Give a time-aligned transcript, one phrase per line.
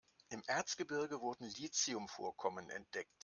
[0.29, 3.13] Im Erzgebirge wurden Lithium-Vorkommen entdeckt.